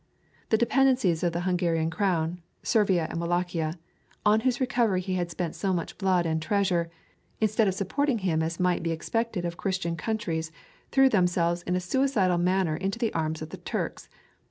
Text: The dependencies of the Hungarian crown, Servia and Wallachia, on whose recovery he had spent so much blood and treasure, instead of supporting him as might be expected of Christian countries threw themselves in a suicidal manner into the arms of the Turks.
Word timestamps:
The 0.49 0.57
dependencies 0.57 1.21
of 1.21 1.31
the 1.31 1.41
Hungarian 1.41 1.91
crown, 1.91 2.41
Servia 2.63 3.05
and 3.11 3.21
Wallachia, 3.21 3.75
on 4.25 4.39
whose 4.39 4.59
recovery 4.59 4.99
he 4.99 5.13
had 5.13 5.29
spent 5.29 5.53
so 5.53 5.73
much 5.73 5.99
blood 5.99 6.25
and 6.25 6.41
treasure, 6.41 6.89
instead 7.39 7.67
of 7.67 7.75
supporting 7.75 8.17
him 8.17 8.41
as 8.41 8.59
might 8.59 8.81
be 8.81 8.89
expected 8.89 9.45
of 9.45 9.57
Christian 9.57 9.95
countries 9.95 10.51
threw 10.91 11.07
themselves 11.07 11.61
in 11.61 11.75
a 11.75 11.79
suicidal 11.79 12.39
manner 12.39 12.75
into 12.75 12.97
the 12.97 13.13
arms 13.13 13.43
of 13.43 13.49
the 13.49 13.57
Turks. 13.57 14.09